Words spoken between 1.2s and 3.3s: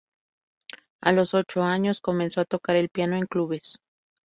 ocho años comenzó a tocar el piano en